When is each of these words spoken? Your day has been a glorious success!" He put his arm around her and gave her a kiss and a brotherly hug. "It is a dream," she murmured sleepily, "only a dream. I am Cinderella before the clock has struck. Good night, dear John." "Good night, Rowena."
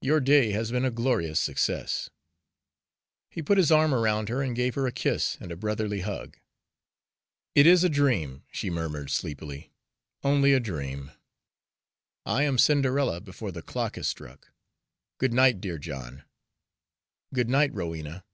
Your 0.00 0.18
day 0.18 0.50
has 0.50 0.72
been 0.72 0.84
a 0.84 0.90
glorious 0.90 1.38
success!" 1.38 2.10
He 3.30 3.40
put 3.40 3.56
his 3.56 3.70
arm 3.70 3.94
around 3.94 4.28
her 4.28 4.42
and 4.42 4.56
gave 4.56 4.74
her 4.74 4.84
a 4.84 4.90
kiss 4.90 5.36
and 5.40 5.52
a 5.52 5.56
brotherly 5.56 6.00
hug. 6.00 6.36
"It 7.54 7.68
is 7.68 7.84
a 7.84 7.88
dream," 7.88 8.42
she 8.50 8.68
murmured 8.68 9.10
sleepily, 9.12 9.72
"only 10.24 10.54
a 10.54 10.58
dream. 10.58 11.12
I 12.26 12.42
am 12.42 12.58
Cinderella 12.58 13.20
before 13.20 13.52
the 13.52 13.62
clock 13.62 13.94
has 13.94 14.08
struck. 14.08 14.48
Good 15.18 15.32
night, 15.32 15.60
dear 15.60 15.78
John." 15.78 16.24
"Good 17.32 17.48
night, 17.48 17.72
Rowena." 17.72 18.24